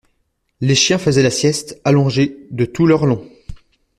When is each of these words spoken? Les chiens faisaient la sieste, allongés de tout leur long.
Les 0.61 0.73
chiens 0.73 0.97
faisaient 0.97 1.21
la 1.21 1.29
sieste, 1.29 1.79
allongés 1.83 2.47
de 2.49 2.65
tout 2.65 2.87
leur 2.87 3.05
long. 3.05 3.21